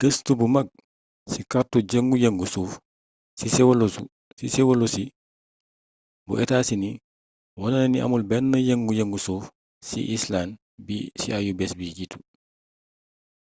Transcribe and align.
gëstu 0.00 0.30
bu 0.38 0.46
mag 0.54 0.68
ci 1.30 1.40
kartu 1.50 1.78
yëngu-yëngu 1.90 2.46
suuf 2.52 2.72
ci 4.38 4.46
sewolosi 4.54 5.04
bu 6.26 6.32
etaa 6.42 6.62
sini 6.68 6.90
wone 7.58 7.76
na 7.78 7.86
ni 7.90 7.98
amul 8.04 8.24
benn 8.30 8.52
yëngu-yëngu 8.68 9.18
suuf 9.26 9.44
ci 9.86 10.00
icelànd 10.14 10.52
ci 11.20 11.28
ayu-bis 11.38 11.72
bi 11.78 11.86
jiitu 11.96 12.18